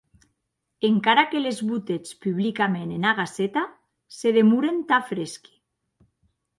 Encara 0.87 1.25
que 1.33 1.41
les 1.41 1.59
botetz 1.73 2.15
publicament 2.27 2.97
ena 2.97 3.13
Gaceta, 3.23 3.67
se 4.19 4.35
demoren 4.41 4.85
tan 4.93 5.09
fresqui. 5.15 5.59